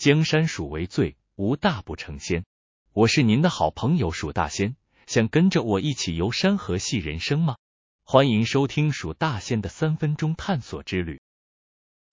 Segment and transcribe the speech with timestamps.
[0.00, 2.46] 江山属为最，无大不成仙。
[2.94, 4.74] 我是您的好朋友鼠大仙，
[5.06, 7.58] 想跟着我一起游山河戏人生吗？
[8.02, 11.20] 欢迎收听鼠大仙的三分钟探索之旅。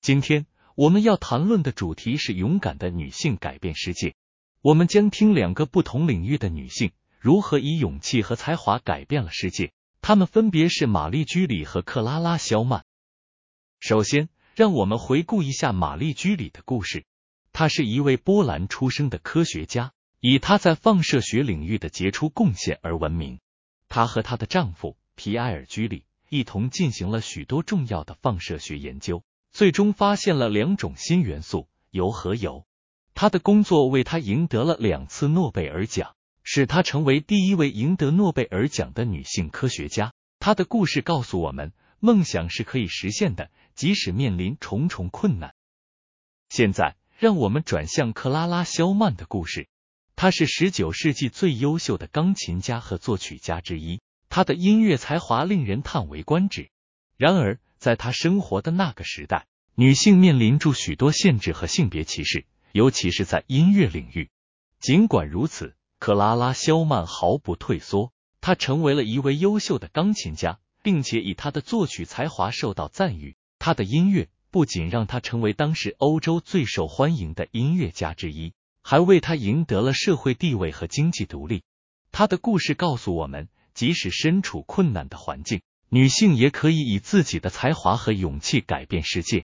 [0.02, 4.16] 今天我们要谈论的主题是勇敢的女性改变世界。
[4.60, 6.92] 我们将听两个不同领域的女性
[7.22, 9.72] 如何以勇气和才华改变了世界。
[10.02, 12.84] 她们分别是玛丽居里和克拉拉肖曼。
[13.80, 17.06] 首先，让我们回顾一下玛丽居里的故事。
[17.58, 23.40] 她是一位波兰出生的科学家，以她在放射学领域的杰出贡献而闻名。
[23.90, 32.68] 她和她的丈夫皮埃尔居里一同进行了许多重要的放射学研究，最终发现了两种新元素铀和铀。
[33.16, 36.14] 她的工作为她赢得了两次诺贝尔奖，
[36.44, 40.14] 使她成为第一位赢得诺贝尔奖的女性科学家。
[40.38, 45.56] 她的故事告诉我们，梦想是可以实现的，即使面临重重困难。
[46.50, 46.96] 现在。
[47.20, 49.68] 让我们转向克拉拉肖曼的故事。
[50.16, 56.70] 她是十九世纪最优秀的钢琴家和作曲家之一，她的音乐才华令人叹为观止。
[57.18, 64.30] 然而，在她生活的那个时代，女性面临住许多限制和性别歧视，尤其是在音乐领域。
[64.80, 73.36] 尽管如此，克拉拉肖曼毫不退缩，她成为了一位优秀的钢琴家，并且以她的作曲才华受到赞誉。
[73.58, 74.30] 她的音乐。
[74.58, 81.62] 不仅让他成为当时欧洲最受欢迎的音乐家之一，还为他赢得了社会地位和经济独立。
[82.12, 89.46] 他的故事告诉我们，即使身处困难的环境，女性也可以以自己的才华和勇气改变世界。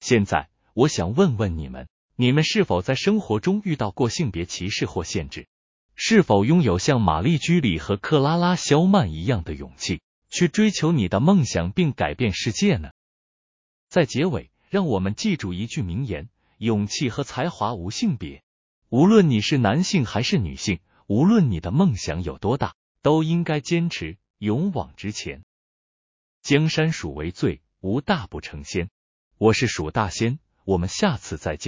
[0.00, 1.86] 现在，我想问问你们：
[2.16, 5.46] 你们是否在生活中遇到过性别歧视或限制？
[5.94, 12.92] 是否拥有像玛丽居里和克拉拉肖曼一样的勇气，去追求你的梦想并改变世界呢？
[13.96, 18.42] 在结尾，让我们记住一句名言：勇气和才华无性别。
[18.90, 25.44] 无论你是男性还是女性，无论你的梦想有多大，都应该坚持，勇往直前。
[26.42, 28.90] 江山属为最，无大不成仙。
[29.38, 31.64] 我是蜀大仙，我们下次再见。